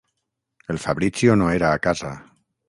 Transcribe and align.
El 0.73 0.79
Fabrizio 0.85 1.35
no 1.35 1.51
era 1.51 1.71
a 1.73 1.77
casa. 1.77 2.11